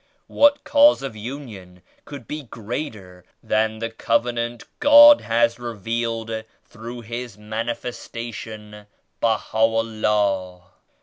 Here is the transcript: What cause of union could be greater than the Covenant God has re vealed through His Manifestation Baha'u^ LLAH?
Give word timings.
What 0.25 0.63
cause 0.63 1.03
of 1.03 1.15
union 1.15 1.83
could 2.05 2.27
be 2.27 2.41
greater 2.41 3.23
than 3.43 3.77
the 3.77 3.91
Covenant 3.91 4.63
God 4.79 5.21
has 5.21 5.59
re 5.59 5.75
vealed 5.75 6.43
through 6.65 7.01
His 7.01 7.37
Manifestation 7.37 8.87
Baha'u^ 9.21 10.01
LLAH? 10.01 10.71